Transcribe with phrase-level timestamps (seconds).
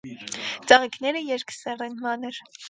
[0.71, 2.43] Ծաղիկները երկսեռ են, մանր։